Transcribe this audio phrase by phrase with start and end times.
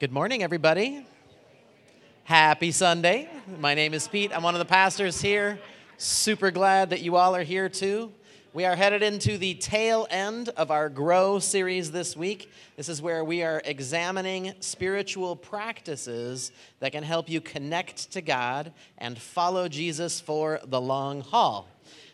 [0.00, 1.04] Good morning, everybody.
[2.22, 3.28] Happy Sunday.
[3.58, 4.30] My name is Pete.
[4.32, 5.58] I'm one of the pastors here.
[5.96, 8.12] Super glad that you all are here too.
[8.52, 12.48] We are headed into the tail end of our Grow series this week.
[12.76, 18.72] This is where we are examining spiritual practices that can help you connect to God
[18.98, 21.66] and follow Jesus for the long haul.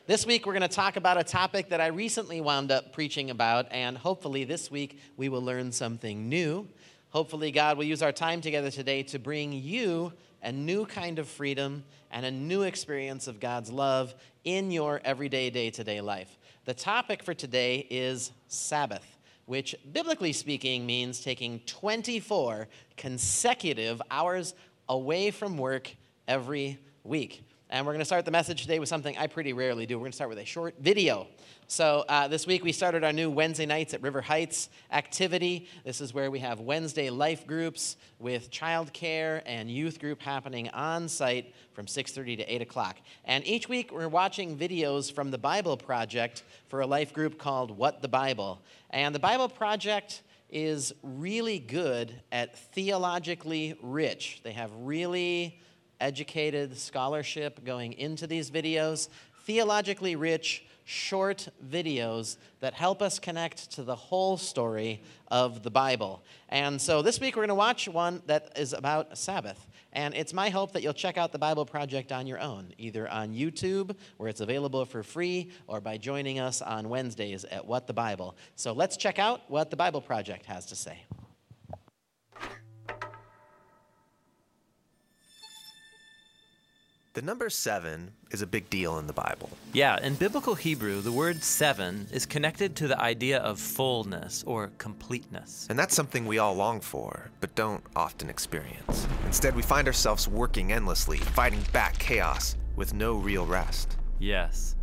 [0.06, 3.30] This week, we're going to talk about a topic that I recently wound up preaching
[3.30, 6.66] about, and hopefully, this week, we will learn something new.
[7.14, 11.28] Hopefully, God will use our time together today to bring you a new kind of
[11.28, 16.36] freedom and a new experience of God's love in your everyday, day to day life.
[16.64, 24.54] The topic for today is Sabbath, which, biblically speaking, means taking 24 consecutive hours
[24.88, 25.94] away from work
[26.26, 27.44] every week.
[27.70, 29.96] And we're going to start the message today with something I pretty rarely do.
[29.96, 31.26] We're going to start with a short video.
[31.66, 35.66] So, uh, this week we started our new Wednesday nights at River Heights activity.
[35.82, 41.08] This is where we have Wednesday life groups with childcare and youth group happening on
[41.08, 42.98] site from 6:30 to 8 o'clock.
[43.24, 47.70] And each week we're watching videos from the Bible Project for a life group called
[47.70, 48.62] What the Bible.
[48.90, 54.42] And the Bible Project is really good at theologically rich.
[54.44, 55.60] They have really
[56.04, 59.08] educated scholarship going into these videos,
[59.46, 66.22] theologically rich, short videos that help us connect to the whole story of the Bible.
[66.50, 69.66] And so this week we're going to watch one that is about Sabbath.
[69.94, 73.08] And it's my hope that you'll check out the Bible Project on your own, either
[73.08, 77.86] on YouTube, where it's available for free, or by joining us on Wednesdays at What
[77.86, 78.36] the Bible.
[78.56, 80.98] So let's check out what the Bible Project has to say.
[87.14, 89.48] The number seven is a big deal in the Bible.
[89.72, 94.72] Yeah, in biblical Hebrew, the word seven is connected to the idea of fullness or
[94.78, 95.68] completeness.
[95.70, 99.06] And that's something we all long for, but don't often experience.
[99.26, 103.96] Instead, we find ourselves working endlessly, fighting back chaos with no real rest.
[104.18, 104.74] Yes.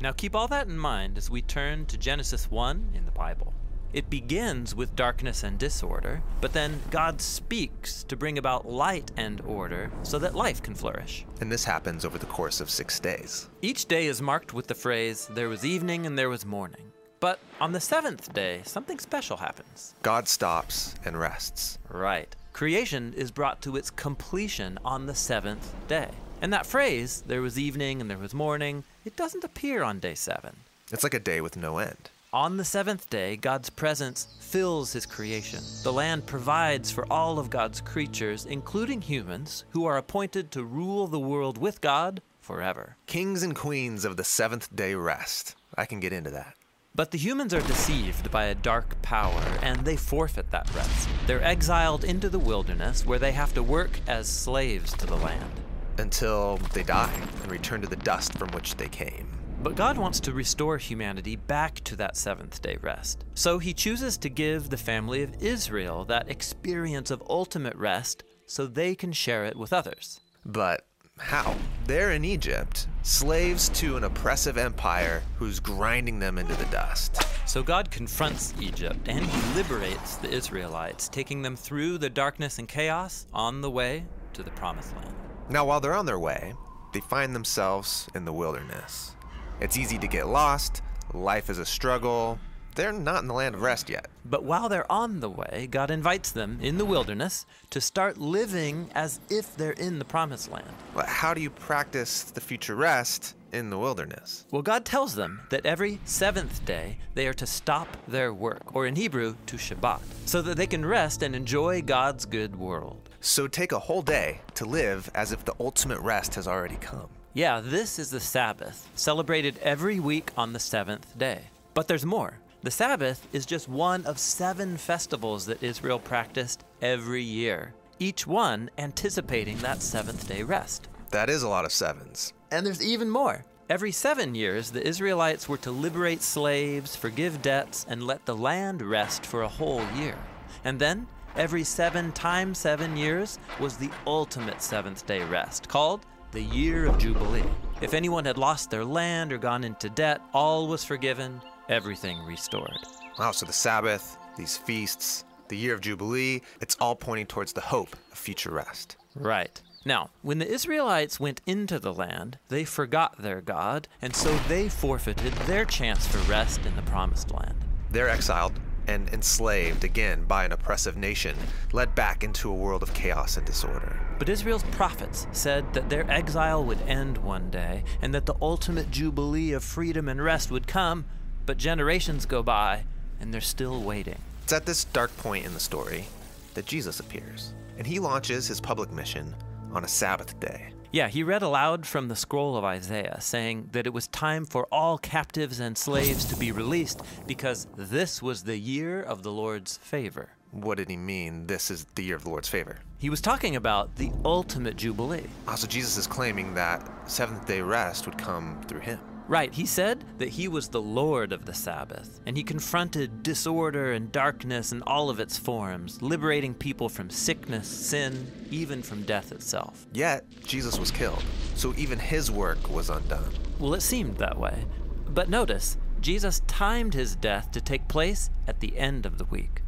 [0.00, 3.52] Now keep all that in mind as we turn to Genesis 1 in the Bible.
[3.92, 9.40] It begins with darkness and disorder, but then God speaks to bring about light and
[9.42, 11.26] order so that life can flourish.
[11.40, 13.50] And this happens over the course of six days.
[13.60, 16.92] Each day is marked with the phrase, there was evening and there was morning.
[17.20, 19.94] But on the seventh day, something special happens.
[20.02, 21.78] God stops and rests.
[21.88, 22.34] Right.
[22.52, 26.08] Creation is brought to its completion on the seventh day.
[26.40, 30.14] And that phrase, there was evening and there was morning, it doesn't appear on day
[30.14, 30.56] seven.
[30.90, 32.10] It's like a day with no end.
[32.34, 35.62] On the seventh day, God's presence fills his creation.
[35.82, 41.06] The land provides for all of God's creatures, including humans, who are appointed to rule
[41.06, 42.96] the world with God forever.
[43.04, 45.56] Kings and queens of the seventh day rest.
[45.76, 46.54] I can get into that.
[46.94, 51.10] But the humans are deceived by a dark power, and they forfeit that rest.
[51.26, 55.52] They're exiled into the wilderness, where they have to work as slaves to the land.
[55.98, 57.12] Until they die
[57.42, 59.28] and return to the dust from which they came.
[59.62, 63.24] But God wants to restore humanity back to that seventh day rest.
[63.34, 68.66] So he chooses to give the family of Israel that experience of ultimate rest so
[68.66, 70.20] they can share it with others.
[70.44, 70.86] But
[71.16, 71.54] how?
[71.86, 77.22] They're in Egypt, slaves to an oppressive empire who's grinding them into the dust.
[77.46, 82.66] So God confronts Egypt and he liberates the Israelites, taking them through the darkness and
[82.66, 85.14] chaos on the way to the promised land.
[85.48, 86.54] Now, while they're on their way,
[86.92, 89.14] they find themselves in the wilderness.
[89.62, 90.82] It's easy to get lost,
[91.14, 92.40] life is a struggle.
[92.74, 94.08] They're not in the land of rest yet.
[94.24, 98.90] But while they're on the way, God invites them in the wilderness to start living
[98.96, 100.66] as if they're in the promised land.
[100.96, 104.46] But how do you practice the future rest in the wilderness?
[104.50, 108.88] Well, God tells them that every seventh day they are to stop their work, or
[108.88, 113.10] in Hebrew, to Shabbat, so that they can rest and enjoy God's good world.
[113.20, 117.10] So take a whole day to live as if the ultimate rest has already come.
[117.34, 121.40] Yeah, this is the Sabbath, celebrated every week on the seventh day.
[121.72, 122.34] But there's more.
[122.62, 128.68] The Sabbath is just one of seven festivals that Israel practiced every year, each one
[128.76, 130.88] anticipating that seventh day rest.
[131.10, 132.34] That is a lot of sevens.
[132.50, 133.46] And there's even more.
[133.70, 138.82] Every seven years, the Israelites were to liberate slaves, forgive debts, and let the land
[138.82, 140.18] rest for a whole year.
[140.64, 146.42] And then, every seven times seven years was the ultimate seventh day rest, called the
[146.42, 147.44] year of Jubilee.
[147.82, 152.78] If anyone had lost their land or gone into debt, all was forgiven, everything restored.
[153.18, 157.60] Wow, so the Sabbath, these feasts, the year of Jubilee, it's all pointing towards the
[157.60, 158.96] hope of future rest.
[159.14, 159.60] Right.
[159.84, 164.70] Now, when the Israelites went into the land, they forgot their God, and so they
[164.70, 167.56] forfeited their chance for rest in the promised land.
[167.90, 168.58] They're exiled
[168.92, 171.36] and enslaved again by an oppressive nation,
[171.72, 173.98] led back into a world of chaos and disorder.
[174.18, 178.90] But Israel's prophets said that their exile would end one day and that the ultimate
[178.90, 181.06] jubilee of freedom and rest would come,
[181.46, 182.84] but generations go by
[183.20, 184.18] and they're still waiting.
[184.44, 186.06] It's at this dark point in the story
[186.54, 189.34] that Jesus appears, and he launches his public mission
[189.72, 190.71] on a Sabbath day.
[190.92, 194.66] Yeah, he read aloud from the scroll of Isaiah, saying that it was time for
[194.70, 199.78] all captives and slaves to be released because this was the year of the Lord's
[199.78, 200.28] favor.
[200.50, 202.80] What did he mean, this is the year of the Lord's favor?
[202.98, 205.24] He was talking about the ultimate jubilee.
[205.48, 209.00] Ah, also, Jesus is claiming that seventh day rest would come through him.
[209.28, 213.92] Right, he said that he was the Lord of the Sabbath, and he confronted disorder
[213.92, 219.32] and darkness in all of its forms, liberating people from sickness, sin, even from death
[219.32, 219.86] itself.
[219.92, 221.24] Yet, Jesus was killed,
[221.54, 223.32] so even his work was undone.
[223.58, 224.64] Well, it seemed that way.
[225.08, 229.62] But notice, Jesus timed his death to take place at the end of the week.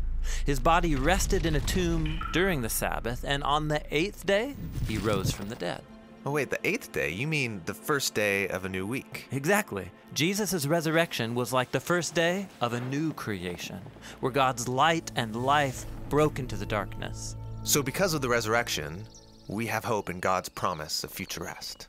[0.45, 4.57] His body rested in a tomb during the Sabbath, and on the eighth day,
[4.89, 5.83] he rose from the dead.
[6.27, 7.11] Oh, wait, the eighth day?
[7.11, 9.29] You mean the first day of a new week?
[9.31, 9.91] Exactly.
[10.15, 13.79] Jesus' resurrection was like the first day of a new creation,
[14.21, 17.37] where God's light and life broke into the darkness.
[17.63, 19.05] So, because of the resurrection,
[19.49, 21.89] we have hope in God's promise of future rest.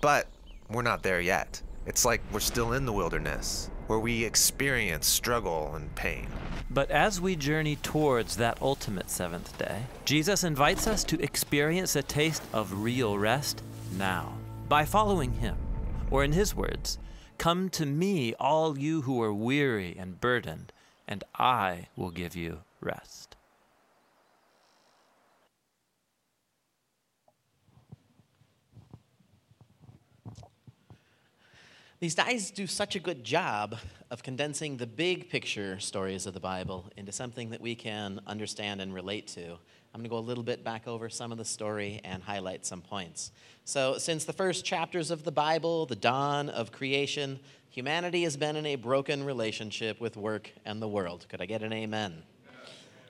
[0.00, 0.28] But
[0.70, 1.60] we're not there yet.
[1.86, 6.26] It's like we're still in the wilderness, where we experience struggle and pain.
[6.68, 12.02] But as we journey towards that ultimate seventh day, Jesus invites us to experience a
[12.02, 13.62] taste of real rest
[13.96, 14.36] now
[14.68, 15.56] by following him.
[16.10, 16.98] Or, in his words,
[17.38, 20.72] Come to me, all you who are weary and burdened,
[21.06, 23.35] and I will give you rest.
[31.98, 33.78] These guys do such a good job
[34.10, 38.82] of condensing the big picture stories of the Bible into something that we can understand
[38.82, 39.52] and relate to.
[39.94, 42.66] I'm going to go a little bit back over some of the story and highlight
[42.66, 43.32] some points.
[43.64, 47.40] So, since the first chapters of the Bible, the dawn of creation,
[47.70, 51.24] humanity has been in a broken relationship with work and the world.
[51.30, 52.24] Could I get an amen?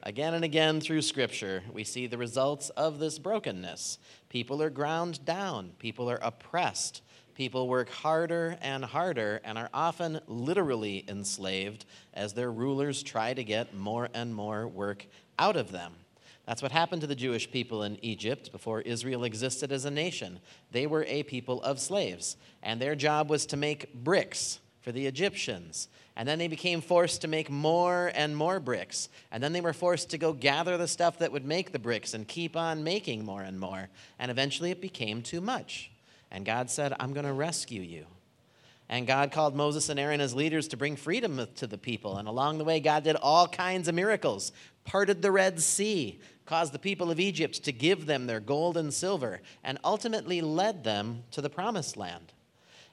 [0.05, 3.99] Again and again through Scripture, we see the results of this brokenness.
[4.29, 7.03] People are ground down, people are oppressed,
[7.37, 11.85] people work harder and harder and are often literally enslaved
[12.15, 15.07] as their rulers try to get more and more work
[15.39, 15.93] out of them.
[16.47, 20.41] That's what happened to the Jewish people in Egypt before Israel existed as a nation.
[20.71, 25.07] They were a people of slaves, and their job was to make bricks for the
[25.07, 25.89] Egyptians.
[26.15, 29.11] And then they became forced to make more and more bricks.
[29.31, 32.15] And then they were forced to go gather the stuff that would make the bricks
[32.15, 33.89] and keep on making more and more.
[34.19, 35.91] And eventually it became too much.
[36.31, 38.07] And God said, I'm going to rescue you.
[38.89, 42.19] And God called Moses and Aaron as leaders to bring freedom to the people.
[42.19, 44.53] And along the way, God did all kinds of miracles,
[44.85, 48.95] parted the Red Sea, caused the people of Egypt to give them their gold and
[48.95, 52.33] silver, and ultimately led them to the promised land.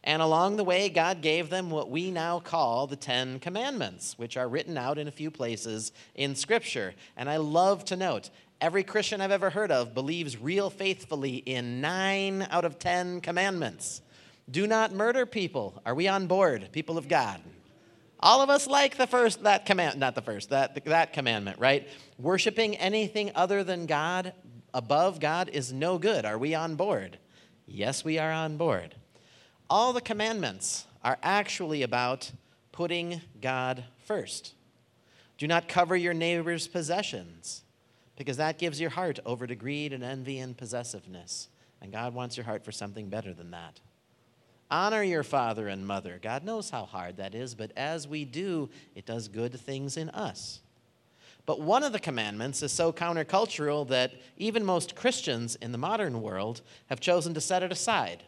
[0.04, 4.36] And along the way, God gave them what we now call the Ten Commandments, which
[4.36, 6.94] are written out in a few places in Scripture.
[7.16, 8.30] And I love to note
[8.62, 14.02] every Christian I've ever heard of believes real faithfully in nine out of ten commandments.
[14.50, 15.82] Do not murder people.
[15.86, 17.42] Are we on board, people of God?
[18.20, 21.88] All of us like the first, that command, not the first, that, that commandment, right?
[22.18, 24.34] Worshipping anything other than God,
[24.74, 26.24] above God, is no good.
[26.24, 27.18] Are we on board?
[27.66, 28.96] Yes, we are on board.
[29.70, 32.32] All the commandments are actually about
[32.72, 34.54] putting God first.
[35.38, 37.63] Do not cover your neighbor's possessions,
[38.16, 41.50] because that gives your heart over to greed and envy and possessiveness.
[41.82, 43.80] And God wants your heart for something better than that.
[44.72, 46.20] Honor your father and mother.
[46.22, 50.10] God knows how hard that is, but as we do, it does good things in
[50.10, 50.62] us.
[51.46, 56.22] But one of the commandments is so countercultural that even most Christians in the modern
[56.22, 58.24] world have chosen to set it aside,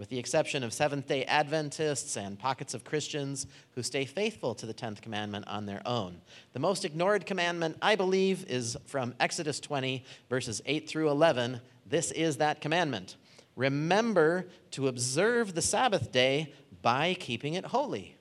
[0.00, 4.64] with the exception of Seventh day Adventists and pockets of Christians who stay faithful to
[4.64, 6.22] the 10th commandment on their own.
[6.54, 11.60] The most ignored commandment, I believe, is from Exodus 20, verses 8 through 11.
[11.84, 13.16] This is that commandment.
[13.56, 18.16] Remember to observe the Sabbath day by keeping it holy.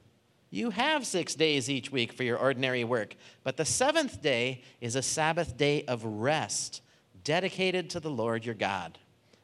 [0.50, 4.98] You have six days each week for your ordinary work, but the seventh day is
[4.98, 6.82] a Sabbath day of rest
[7.24, 8.98] dedicated to the Lord your God.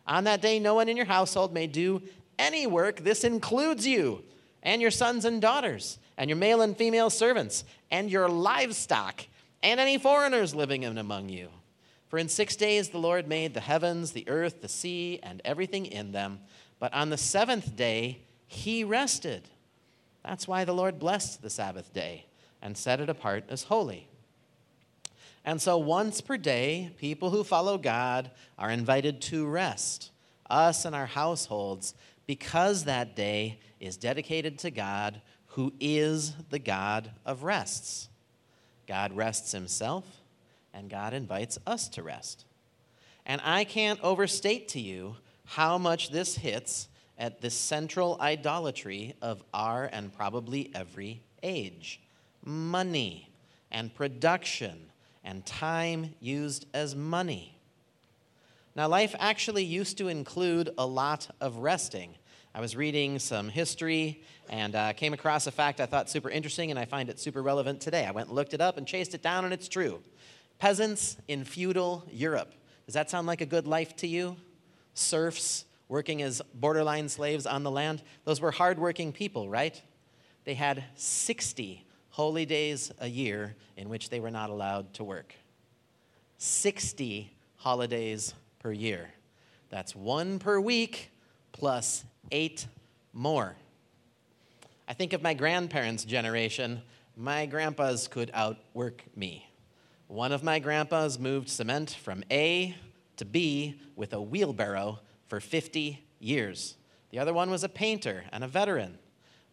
[0.07, 2.01] On that day, no one in your household may do
[2.37, 2.97] any work.
[2.97, 4.23] This includes you
[4.63, 9.25] and your sons and daughters, and your male and female servants, and your livestock,
[9.61, 11.49] and any foreigners living in among you.
[12.07, 15.85] For in six days the Lord made the heavens, the earth, the sea, and everything
[15.85, 16.39] in them.
[16.79, 19.49] But on the seventh day he rested.
[20.23, 22.25] That's why the Lord blessed the Sabbath day
[22.61, 24.07] and set it apart as holy.
[25.43, 30.09] And so, once per day, people who follow God are invited to rest,
[30.49, 31.93] us and our households,
[32.27, 38.09] because that day is dedicated to God, who is the God of rests.
[38.87, 40.05] God rests himself,
[40.73, 42.45] and God invites us to rest.
[43.25, 45.15] And I can't overstate to you
[45.45, 52.01] how much this hits at the central idolatry of our and probably every age
[52.45, 53.29] money
[53.71, 54.79] and production
[55.23, 57.54] and time used as money.
[58.75, 62.13] Now, life actually used to include a lot of resting.
[62.53, 66.71] I was reading some history and uh, came across a fact I thought super interesting,
[66.71, 68.05] and I find it super relevant today.
[68.05, 70.01] I went and looked it up and chased it down, and it's true.
[70.59, 72.53] Peasants in feudal Europe.
[72.85, 74.35] Does that sound like a good life to you?
[74.93, 78.03] Serfs working as borderline slaves on the land.
[78.25, 79.81] Those were hardworking people, right?
[80.43, 85.33] They had 60 holy days a year in which they were not allowed to work.
[86.37, 88.33] 60 holidays
[88.65, 89.11] per year.
[89.69, 91.11] That's one per week
[91.51, 92.65] plus eight
[93.13, 93.55] more.
[94.87, 96.81] I think of my grandparents' generation,
[97.15, 99.47] my grandpas could outwork me.
[100.07, 102.75] One of my grandpas moved cement from A
[103.17, 106.75] to B with a wheelbarrow for 50 years.
[107.11, 108.97] The other one was a painter and a veteran.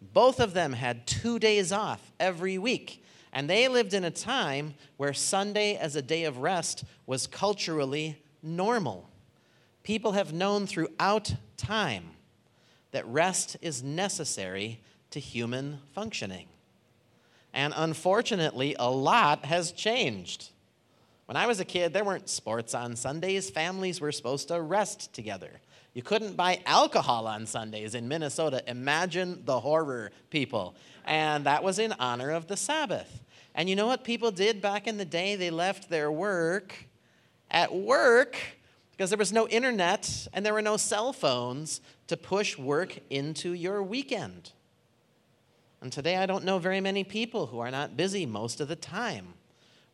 [0.00, 4.72] Both of them had two days off every week, and they lived in a time
[4.96, 9.08] where Sunday as a day of rest was culturally normal.
[9.82, 12.10] People have known throughout time
[12.92, 14.80] that rest is necessary
[15.10, 16.48] to human functioning.
[17.52, 20.50] And unfortunately, a lot has changed.
[21.26, 23.50] When I was a kid, there weren't sports on Sundays.
[23.50, 25.60] Families were supposed to rest together.
[25.94, 28.62] You couldn't buy alcohol on Sundays in Minnesota.
[28.66, 30.74] Imagine the horror, people.
[31.04, 33.22] And that was in honor of the Sabbath.
[33.54, 35.36] And you know what people did back in the day?
[35.36, 36.74] They left their work
[37.52, 38.36] at work
[38.90, 43.52] because there was no internet and there were no cell phones to push work into
[43.52, 44.52] your weekend.
[45.80, 48.76] And today, I don't know very many people who are not busy most of the
[48.76, 49.34] time.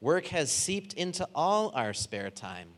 [0.00, 2.68] Work has seeped into all our spare time.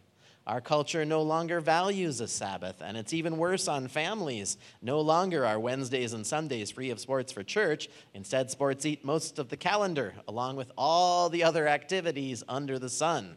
[0.46, 4.56] Our culture no longer values a Sabbath, and it's even worse on families.
[4.80, 7.88] No longer are Wednesdays and Sundays free of sports for church.
[8.14, 12.88] Instead, sports eat most of the calendar, along with all the other activities under the
[12.88, 13.36] sun.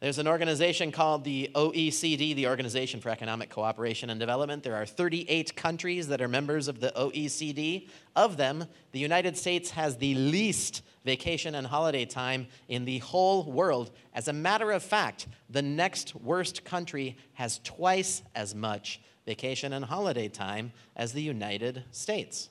[0.00, 4.62] There's an organization called the OECD, the Organization for Economic Cooperation and Development.
[4.62, 7.88] There are 38 countries that are members of the OECD.
[8.14, 13.50] Of them, the United States has the least vacation and holiday time in the whole
[13.50, 13.90] world.
[14.14, 19.84] As a matter of fact, the next worst country has twice as much vacation and
[19.84, 22.50] holiday time as the United States.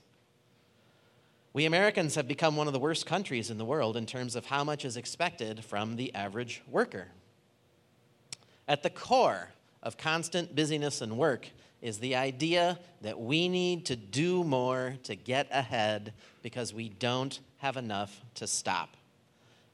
[1.54, 4.48] We Americans have become one of the worst countries in the world in terms of
[4.48, 7.08] how much is expected from the average worker.
[8.68, 9.50] At the core
[9.82, 11.48] of constant busyness and work
[11.82, 17.40] is the idea that we need to do more to get ahead because we don't
[17.58, 18.98] have enough to stop.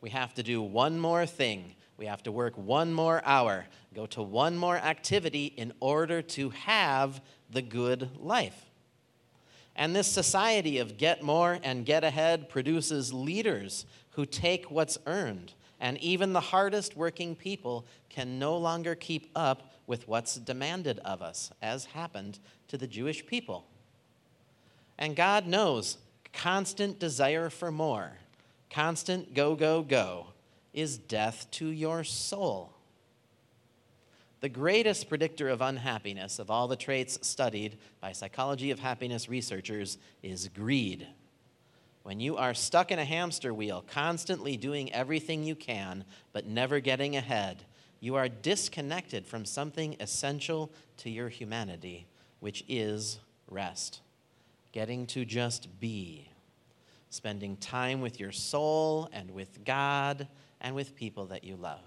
[0.02, 1.76] We have to do one more thing.
[1.98, 6.50] We have to work one more hour, go to one more activity in order to
[6.50, 8.66] have the good life.
[9.76, 15.54] And this society of get more and get ahead produces leaders who take what's earned
[15.84, 21.22] and even the hardest working people can no longer keep up with what's demanded of
[21.22, 23.66] us, as happened to the Jewish people.
[24.98, 25.98] And God knows
[26.32, 28.14] constant desire for more,
[28.70, 30.28] constant go, go, go,
[30.74, 32.72] is death to your soul.
[34.40, 39.98] The greatest predictor of unhappiness of all the traits studied by psychology of happiness researchers
[40.22, 41.08] is greed.
[42.04, 46.82] When you are stuck in a hamster wheel, constantly doing everything you can, but never
[46.82, 47.64] getting ahead,
[48.02, 52.06] you are disconnected from something essential to your humanity,
[52.42, 53.20] which is
[53.50, 54.02] rest.
[54.74, 56.28] Getting to just be.
[57.10, 60.28] Spending time with your soul and with God
[60.60, 61.80] and with people that you love.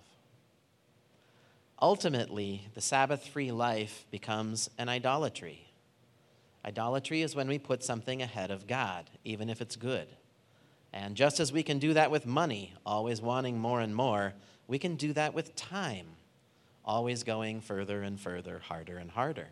[1.82, 5.66] Ultimately, the Sabbath free life becomes an idolatry.
[6.66, 10.08] Idolatry is when we put something ahead of God, even if it's good.
[10.92, 14.34] And just as we can do that with money, always wanting more and more,
[14.66, 16.06] we can do that with time,
[16.84, 19.48] always going further and further, harder and harder.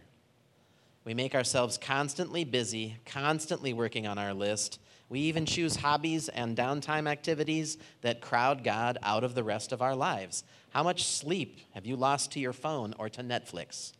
[1.04, 4.80] We make ourselves constantly busy, constantly working on our list.
[5.08, 9.82] We even choose hobbies and downtime activities that crowd God out of the rest of
[9.82, 10.44] our lives.
[10.70, 13.92] How much sleep have you lost to your phone or to Netflix?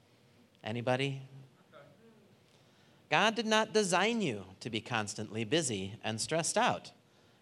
[0.65, 1.21] Anybody?
[3.11, 6.91] God did not design you to be constantly busy and stressed out.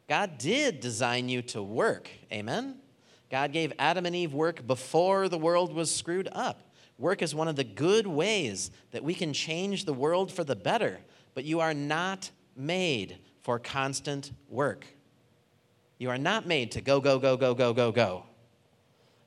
[0.08, 2.10] God did design you to work.
[2.32, 2.76] Amen?
[3.30, 6.62] God gave Adam and Eve work before the world was screwed up.
[6.98, 10.56] Work is one of the good ways that we can change the world for the
[10.56, 11.00] better,
[11.34, 14.84] but you are not made for constant work.
[15.98, 18.24] You are not made to go, go, go, go, go, go, go.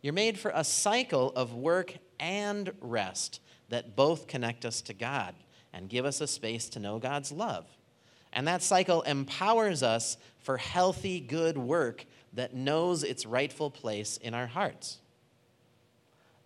[0.01, 3.39] You're made for a cycle of work and rest
[3.69, 5.33] that both connect us to God
[5.75, 7.65] and give us a space to know God's love.
[8.33, 14.33] And that cycle empowers us for healthy, good work that knows its rightful place in
[14.33, 14.99] our hearts.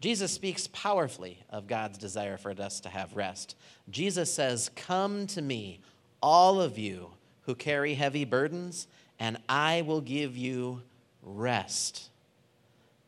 [0.01, 3.55] Jesus speaks powerfully of God's desire for us to have rest.
[3.89, 5.79] Jesus says, Come to me,
[6.21, 8.87] all of you who carry heavy burdens,
[9.19, 10.81] and I will give you
[11.21, 12.09] rest.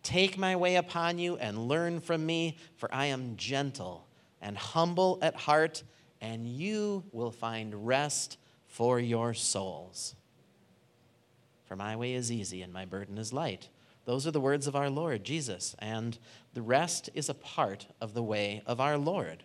[0.03, 4.07] Take my way upon you and learn from me, for I am gentle
[4.41, 5.83] and humble at heart,
[6.21, 8.37] and you will find rest
[8.67, 10.15] for your souls.
[11.65, 13.69] For my way is easy and my burden is light.
[14.05, 16.17] Those are the words of our Lord Jesus, and
[16.53, 19.43] the rest is a part of the way of our Lord.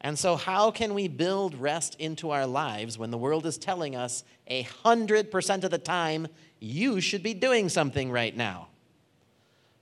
[0.00, 3.96] And so, how can we build rest into our lives when the world is telling
[3.96, 6.28] us a hundred percent of the time
[6.60, 8.68] you should be doing something right now?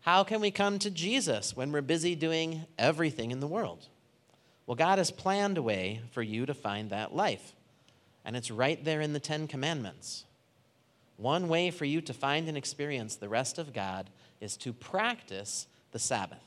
[0.00, 3.88] How can we come to Jesus when we're busy doing everything in the world?
[4.72, 7.52] Well, God has planned a way for you to find that life,
[8.24, 10.24] and it's right there in the Ten Commandments.
[11.18, 14.08] One way for you to find and experience the rest of God
[14.40, 16.38] is to practice the Sabbath.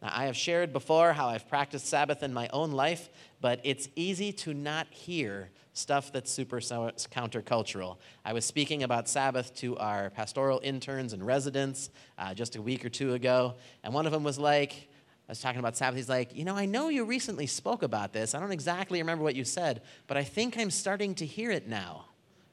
[0.00, 3.08] Now, I have shared before how I've practiced Sabbath in my own life,
[3.40, 7.96] but it's easy to not hear stuff that's super countercultural.
[8.24, 12.84] I was speaking about Sabbath to our pastoral interns and residents uh, just a week
[12.84, 14.88] or two ago, and one of them was like,
[15.28, 15.96] I was talking about Sabbath.
[15.96, 18.34] He's like, You know, I know you recently spoke about this.
[18.34, 21.68] I don't exactly remember what you said, but I think I'm starting to hear it
[21.68, 22.06] now,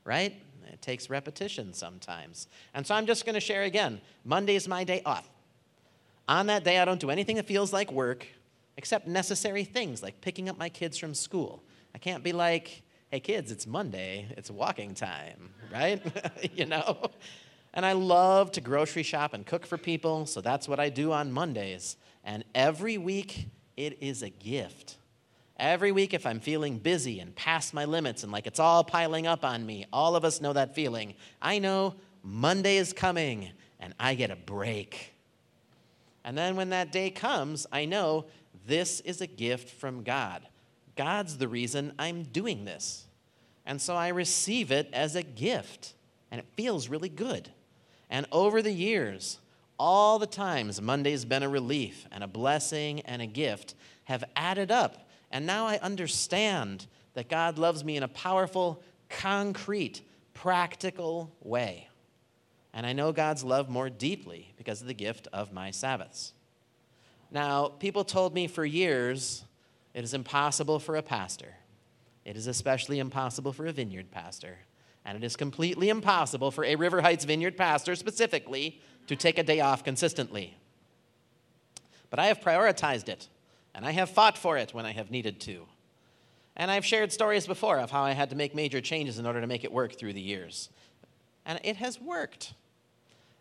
[0.04, 0.34] right?
[0.72, 2.48] It takes repetition sometimes.
[2.74, 4.02] And so I'm just going to share again.
[4.26, 5.30] Monday is my day off.
[6.28, 8.26] On that day, I don't do anything that feels like work
[8.76, 11.64] except necessary things like picking up my kids from school.
[11.94, 12.82] I can't be like,
[13.12, 16.02] hey, kids, it's Monday, it's walking time, right?
[16.56, 17.12] you know?
[17.74, 21.12] And I love to grocery shop and cook for people, so that's what I do
[21.12, 21.98] on Mondays.
[22.24, 24.98] And every week, it is a gift.
[25.58, 29.28] Every week, if I'm feeling busy and past my limits and like it's all piling
[29.28, 31.14] up on me, all of us know that feeling.
[31.42, 35.14] I know Monday is coming and I get a break.
[36.24, 38.26] And then when that day comes, I know
[38.66, 40.48] this is a gift from God.
[40.96, 43.06] God's the reason I'm doing this.
[43.66, 45.94] And so I receive it as a gift,
[46.32, 47.50] and it feels really good.
[48.10, 49.40] And over the years,
[49.84, 54.72] all the times Monday's been a relief and a blessing and a gift have added
[54.72, 55.10] up.
[55.30, 60.02] And now I understand that God loves me in a powerful, concrete,
[60.34, 61.90] practical way.
[62.74, 66.32] And I know God's love more deeply because of the gift of my Sabbaths.
[67.30, 69.44] Now, people told me for years
[69.94, 71.56] it is impossible for a pastor.
[72.24, 74.60] It is especially impossible for a vineyard pastor.
[75.04, 79.44] And it is completely impossible for a River Heights vineyard pastor specifically to take a
[79.44, 80.58] day off consistently.
[82.10, 83.28] But I have prioritized it,
[83.74, 85.66] and I have fought for it when I have needed to.
[86.56, 89.42] And I've shared stories before of how I had to make major changes in order
[89.42, 90.70] to make it work through the years.
[91.46, 92.54] And it has worked.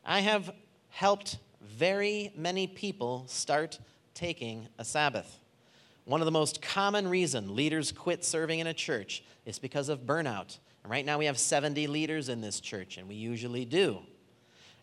[0.04, 0.52] I have
[0.88, 3.78] helped very many people start
[4.14, 5.38] taking a Sabbath.
[6.04, 10.00] One of the most common reason leaders quit serving in a church is because of
[10.00, 10.58] burnout.
[10.82, 14.00] And right now we have 70 leaders in this church, and we usually do.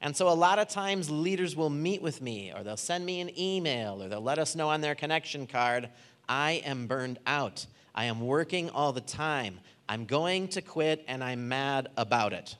[0.01, 3.19] And so a lot of times leaders will meet with me, or they'll send me
[3.19, 5.89] an email, or they'll let us know on their connection card,
[6.27, 7.65] I am burned out.
[7.93, 9.59] I am working all the time.
[9.89, 12.55] I'm going to quit, and I'm mad about it.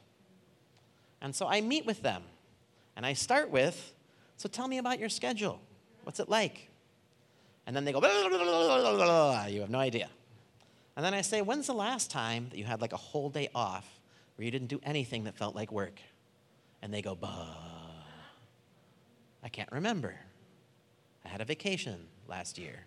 [1.22, 2.24] And so I meet with them.
[2.96, 3.94] And I start with,
[4.36, 5.62] so tell me about your schedule.
[6.04, 6.68] What's it like?
[7.66, 10.10] And then they go, blah, blah, blah, you have no idea.
[10.98, 13.48] And then I say, when's the last time that you had like a whole day
[13.56, 13.88] off
[14.36, 16.02] where you didn't do anything that felt like work?
[16.82, 17.48] And they go, bah.
[19.44, 20.16] I can't remember.
[21.26, 22.86] I had a vacation last year.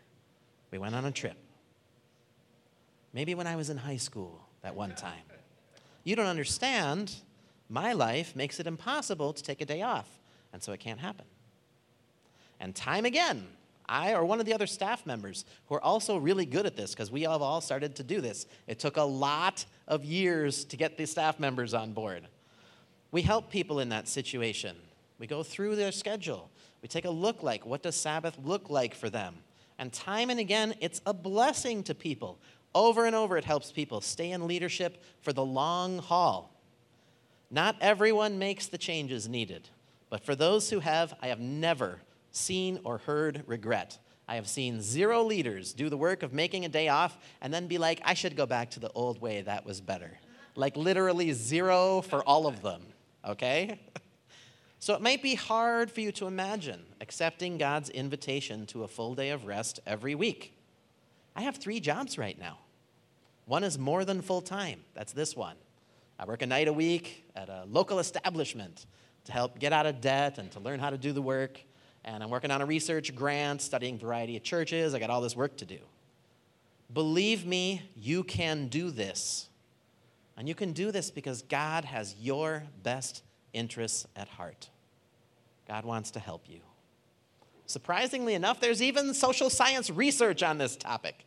[0.70, 1.36] We went on a trip.
[3.12, 5.22] Maybe when I was in high school that one time.
[6.04, 7.14] You don't understand
[7.68, 10.08] my life makes it impossible to take a day off,
[10.52, 11.24] and so it can't happen.
[12.60, 13.46] And time again,
[13.88, 16.92] I or one of the other staff members who are also really good at this
[16.92, 18.46] because we have all started to do this.
[18.66, 22.26] It took a lot of years to get the staff members on board.
[23.12, 24.76] We help people in that situation.
[25.18, 26.50] We go through their schedule.
[26.82, 29.36] We take a look like what does Sabbath look like for them?
[29.78, 32.40] And time and again, it's a blessing to people.
[32.74, 36.52] Over and over, it helps people stay in leadership for the long haul.
[37.50, 39.68] Not everyone makes the changes needed,
[40.08, 43.98] but for those who have, I have never seen or heard regret.
[44.26, 47.66] I have seen zero leaders do the work of making a day off and then
[47.66, 50.18] be like, I should go back to the old way, that was better.
[50.54, 52.82] Like literally zero for all of them,
[53.26, 53.80] okay?
[54.82, 59.14] So it might be hard for you to imagine accepting God's invitation to a full
[59.14, 60.58] day of rest every week.
[61.36, 62.58] I have three jobs right now.
[63.46, 65.54] One is more than full time, that's this one.
[66.18, 68.86] I work a night a week at a local establishment
[69.26, 71.60] to help get out of debt and to learn how to do the work.
[72.04, 74.94] And I'm working on a research grant, studying variety of churches.
[74.94, 75.78] I got all this work to do.
[76.92, 79.48] Believe me, you can do this.
[80.36, 84.70] And you can do this because God has your best interests at heart.
[85.68, 86.60] God wants to help you.
[87.66, 91.24] Surprisingly enough, there's even social science research on this topic.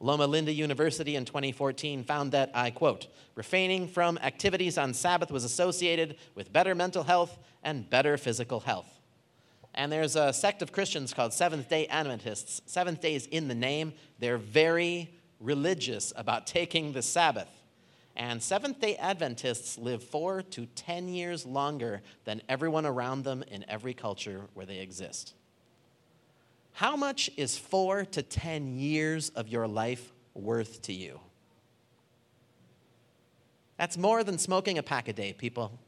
[0.00, 5.42] Loma Linda University in 2014 found that, I quote, refraining from activities on Sabbath was
[5.42, 9.00] associated with better mental health and better physical health.
[9.74, 12.62] And there's a sect of Christians called Seventh day Adventists.
[12.66, 13.92] Seventh day is in the name.
[14.18, 17.48] They're very religious about taking the Sabbath.
[18.18, 23.64] And Seventh day Adventists live four to 10 years longer than everyone around them in
[23.68, 25.34] every culture where they exist.
[26.72, 31.20] How much is four to 10 years of your life worth to you?
[33.76, 35.78] That's more than smoking a pack a day, people.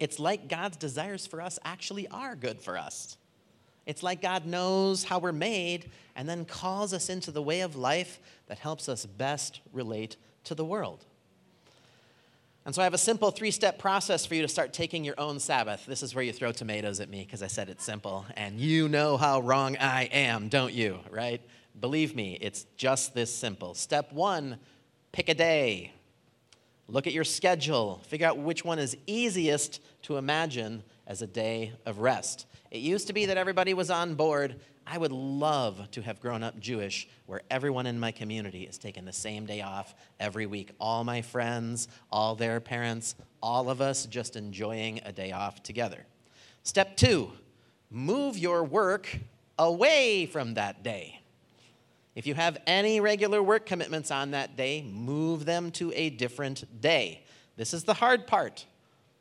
[0.00, 3.18] It's like God's desires for us actually are good for us.
[3.86, 7.76] It's like God knows how we're made and then calls us into the way of
[7.76, 11.04] life that helps us best relate to the world.
[12.64, 15.14] And so I have a simple three step process for you to start taking your
[15.18, 15.86] own Sabbath.
[15.86, 18.26] This is where you throw tomatoes at me because I said it's simple.
[18.36, 20.98] And you know how wrong I am, don't you?
[21.08, 21.40] Right?
[21.78, 23.74] Believe me, it's just this simple.
[23.74, 24.58] Step one
[25.12, 25.92] pick a day.
[26.88, 31.72] Look at your schedule, figure out which one is easiest to imagine as a day
[31.84, 32.46] of rest.
[32.70, 34.56] It used to be that everybody was on board.
[34.86, 39.04] I would love to have grown up Jewish where everyone in my community is taking
[39.04, 40.70] the same day off every week.
[40.78, 46.06] All my friends, all their parents, all of us just enjoying a day off together.
[46.62, 47.32] Step two,
[47.90, 49.18] move your work
[49.58, 51.20] away from that day.
[52.14, 56.80] If you have any regular work commitments on that day, move them to a different
[56.80, 57.24] day.
[57.56, 58.66] This is the hard part,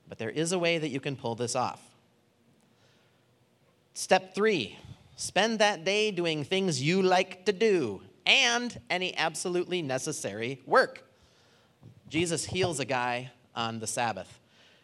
[0.08, 1.82] but there is a way that you can pull this off.
[3.94, 4.78] Step three
[5.18, 11.04] spend that day doing things you like to do and any absolutely necessary work.
[12.10, 14.40] Jesus heals a guy on the Sabbath.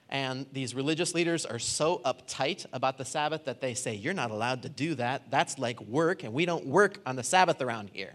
[0.09, 4.29] And these religious leaders are so uptight about the Sabbath that they say, You're not
[4.29, 5.31] allowed to do that.
[5.31, 8.13] That's like work, and we don't work on the Sabbath around here.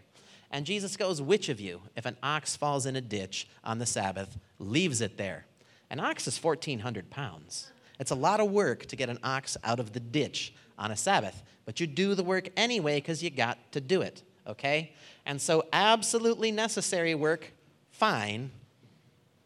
[0.51, 3.87] And Jesus goes, Which of you, if an ox falls in a ditch on the
[3.87, 5.47] Sabbath, leaves it there?
[5.91, 7.71] An ox is 1,400 pounds.
[7.99, 10.97] It's a lot of work to get an ox out of the ditch on a
[10.97, 14.93] Sabbath, but you do the work anyway because you got to do it, okay?
[15.25, 17.53] And so, absolutely necessary work,
[17.91, 18.51] fine,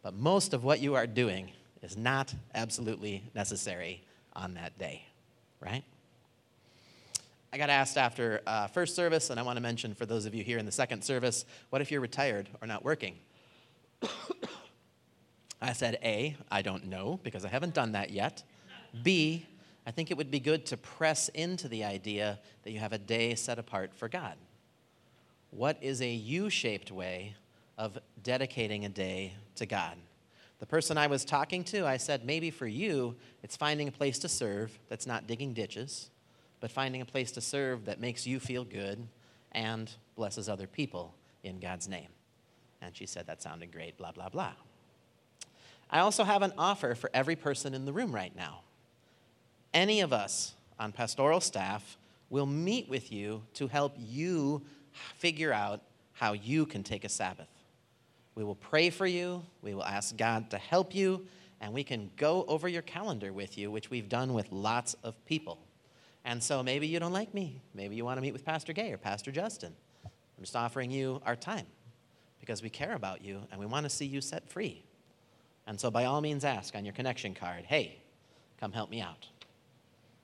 [0.03, 4.03] but most of what you are doing is not absolutely necessary
[4.35, 5.05] on that day,
[5.61, 5.85] right?
[7.53, 10.35] I got asked after uh, first service, and I want to mention for those of
[10.35, 13.17] you here in the second service, what if you're retired or not working?
[15.61, 18.43] I said, A, I don't know because I haven't done that yet.
[19.03, 19.47] B,
[19.87, 22.99] I think it would be good to press into the idea that you have a
[22.99, 24.35] day set apart for God.
[25.51, 27.35] What is a U shaped way
[27.77, 29.97] of dedicating a day to God?
[30.61, 34.19] The person I was talking to, I said, maybe for you, it's finding a place
[34.21, 36.11] to serve that's not digging ditches,
[36.61, 39.09] but finding a place to serve that makes you feel good
[39.53, 42.09] and blesses other people in God's name.
[42.83, 44.53] And she said, that sounded great, blah, blah, blah.
[45.91, 48.61] I also have an offer for every person in the room right now.
[49.75, 51.99] Any of us on pastoral staff
[52.29, 54.63] will meet with you to help you
[55.17, 57.49] figure out how you can take a Sabbath.
[58.35, 61.27] We will pray for you, we will ask God to help you,
[61.61, 65.23] and we can go over your calendar with you, which we've done with lots of
[65.27, 65.59] people.
[66.25, 67.61] And so maybe you don't like me.
[67.75, 69.75] Maybe you want to meet with Pastor Gay or Pastor Justin.
[70.05, 71.67] I'm just offering you our time
[72.39, 74.85] because we care about you and we want to see you set free.
[75.71, 77.97] And so, by all means, ask on your connection card hey,
[78.59, 79.29] come help me out.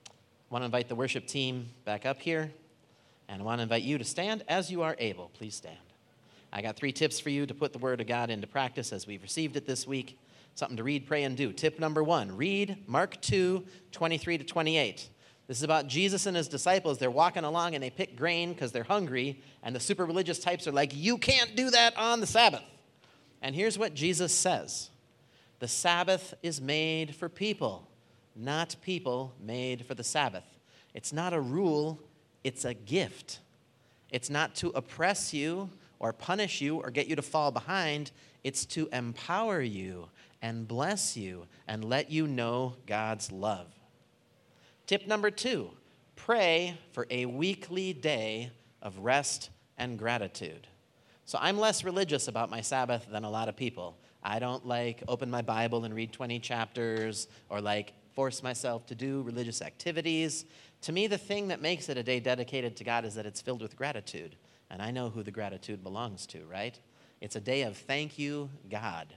[0.09, 0.11] I
[0.49, 2.51] want to invite the worship team back up here,
[3.29, 5.31] and I want to invite you to stand as you are able.
[5.35, 5.77] Please stand.
[6.51, 9.07] I got three tips for you to put the Word of God into practice as
[9.07, 10.19] we've received it this week.
[10.53, 11.53] Something to read, pray, and do.
[11.53, 15.07] Tip number one read Mark 2 23 to 28.
[15.47, 16.97] This is about Jesus and his disciples.
[16.97, 20.67] They're walking along and they pick grain because they're hungry, and the super religious types
[20.67, 22.63] are like, You can't do that on the Sabbath.
[23.41, 24.89] And here's what Jesus says
[25.59, 27.87] The Sabbath is made for people,
[28.35, 30.43] not people made for the Sabbath.
[30.93, 31.99] It's not a rule,
[32.43, 33.39] it's a gift.
[34.11, 38.11] It's not to oppress you or punish you or get you to fall behind,
[38.43, 40.07] it's to empower you
[40.41, 43.67] and bless you and let you know God's love.
[44.85, 45.71] Tip number two
[46.15, 50.67] pray for a weekly day of rest and gratitude.
[51.25, 53.97] So I'm less religious about my Sabbath than a lot of people.
[54.27, 58.95] I don't like open my Bible and read 20 chapters or like force myself to
[58.95, 60.43] do religious activities.
[60.81, 63.39] To me, the thing that makes it a day dedicated to God is that it's
[63.39, 64.35] filled with gratitude.
[64.69, 66.77] And I know who the gratitude belongs to, right?
[67.21, 69.07] It's a day of thank you, God,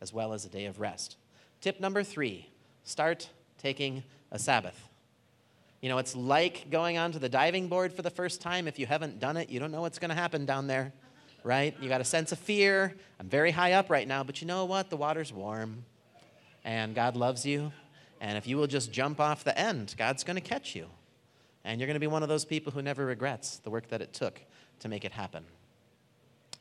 [0.00, 1.16] as well as a day of rest.
[1.60, 2.50] Tip number three
[2.82, 4.88] start taking a Sabbath.
[5.80, 8.66] You know, it's like going onto the diving board for the first time.
[8.66, 10.92] If you haven't done it, you don't know what's going to happen down there,
[11.46, 11.76] right?
[11.80, 12.92] You got a sense of fear.
[13.20, 14.90] I'm very high up right now, but you know what?
[14.90, 15.84] The water's warm,
[16.64, 17.72] and God loves you.
[18.20, 20.86] And if you will just jump off the end, God's going to catch you.
[21.64, 24.02] And you're going to be one of those people who never regrets the work that
[24.02, 24.40] it took
[24.80, 25.44] to make it happen.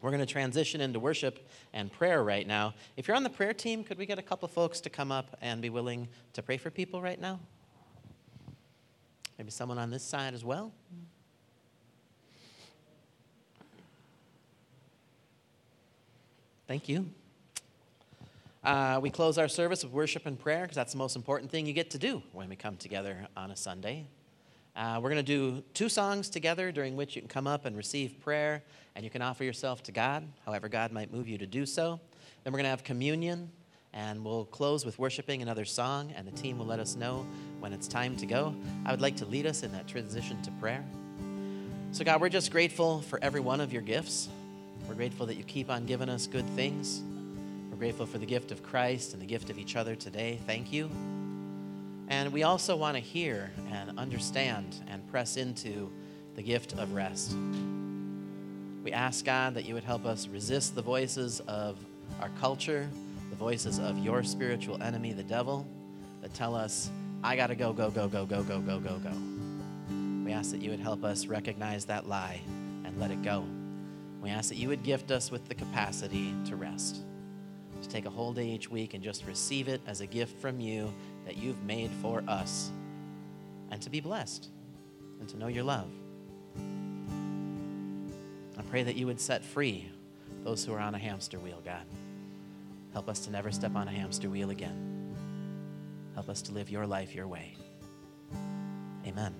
[0.01, 2.75] We're going to transition into worship and prayer right now.
[2.95, 5.35] If you're on the prayer team, could we get a couple folks to come up
[5.41, 7.39] and be willing to pray for people right now?
[9.39, 10.71] Maybe someone on this side as well?
[16.75, 17.05] Thank you.
[18.61, 21.65] Uh, we close our service with worship and prayer because that's the most important thing
[21.65, 24.07] you get to do when we come together on a Sunday.
[24.75, 27.77] Uh, we're going to do two songs together during which you can come up and
[27.77, 28.61] receive prayer
[28.93, 31.97] and you can offer yourself to God, however, God might move you to do so.
[32.43, 33.49] Then we're going to have communion
[33.93, 37.25] and we'll close with worshiping another song, and the team will let us know
[37.61, 38.53] when it's time to go.
[38.85, 40.83] I would like to lead us in that transition to prayer.
[41.93, 44.27] So, God, we're just grateful for every one of your gifts.
[44.87, 47.01] We're grateful that you keep on giving us good things.
[47.71, 50.39] We're grateful for the gift of Christ and the gift of each other today.
[50.45, 50.89] Thank you.
[52.07, 55.91] And we also want to hear and understand and press into
[56.35, 57.35] the gift of rest.
[58.83, 61.77] We ask God that you would help us resist the voices of
[62.21, 62.87] our culture,
[63.31, 65.65] the voices of your spiritual enemy, the devil,
[66.21, 66.91] that tell us,
[67.23, 69.11] I got to go, go, go, go, go, go, go, go, go.
[70.23, 72.41] We ask that you would help us recognize that lie
[72.83, 73.45] and let it go.
[74.25, 77.03] We ask that you would gift us with the capacity to rest,
[77.79, 80.59] to take a whole day each week and just receive it as a gift from
[80.59, 80.91] you
[81.25, 82.71] that you've made for us,
[83.69, 84.47] and to be blessed
[85.19, 85.91] and to know your love.
[88.57, 89.91] I pray that you would set free
[90.43, 91.85] those who are on a hamster wheel, God.
[92.93, 95.13] Help us to never step on a hamster wheel again.
[96.15, 97.55] Help us to live your life your way.
[99.05, 99.35] Amen.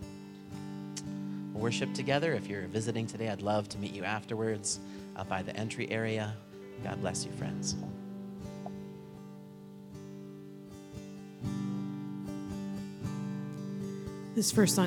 [1.55, 2.33] Worship together.
[2.33, 4.79] If you're visiting today, I'd love to meet you afterwards
[5.15, 6.35] up by the entry area.
[6.83, 7.75] God bless you, friends.
[14.35, 14.83] This first song